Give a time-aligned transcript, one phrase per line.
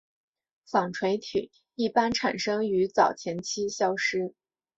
[0.65, 4.33] 纺锤体一般产生于早前期消失。